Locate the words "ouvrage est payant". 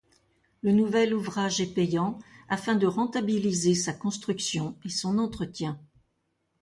1.13-2.17